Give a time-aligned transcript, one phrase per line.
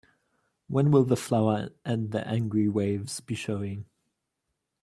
[0.67, 3.85] When will The Flower and the Angry Waves be showing?